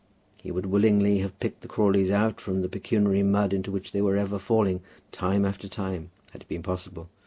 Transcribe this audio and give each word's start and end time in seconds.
He 0.41 0.49
would 0.49 0.65
willingly 0.65 1.19
have 1.19 1.39
picked 1.39 1.61
the 1.61 1.67
Crawleys 1.67 2.09
out 2.09 2.41
from 2.41 2.63
the 2.63 2.69
pecuniary 2.69 3.21
mud 3.21 3.53
into 3.53 3.69
which 3.71 3.91
they 3.91 4.01
were 4.01 4.17
ever 4.17 4.39
falling, 4.39 4.81
time 5.11 5.45
after 5.45 5.67
time, 5.67 6.09
had 6.31 6.41
it 6.41 6.47
been 6.47 6.63
possible. 6.63 7.07